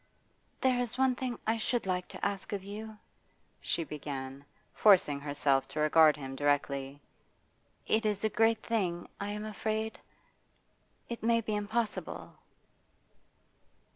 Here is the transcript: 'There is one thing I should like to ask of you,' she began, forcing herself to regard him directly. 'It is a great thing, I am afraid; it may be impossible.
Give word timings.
'There 0.61 0.79
is 0.79 0.97
one 0.97 1.13
thing 1.13 1.37
I 1.45 1.57
should 1.57 1.85
like 1.85 2.07
to 2.07 2.25
ask 2.25 2.53
of 2.53 2.63
you,' 2.63 2.97
she 3.61 3.83
began, 3.83 4.43
forcing 4.73 5.19
herself 5.19 5.67
to 5.67 5.79
regard 5.79 6.17
him 6.17 6.35
directly. 6.35 6.99
'It 7.85 8.03
is 8.03 8.23
a 8.23 8.29
great 8.29 8.63
thing, 8.63 9.07
I 9.19 9.29
am 9.29 9.45
afraid; 9.45 9.99
it 11.07 11.21
may 11.21 11.39
be 11.39 11.53
impossible. 11.55 12.33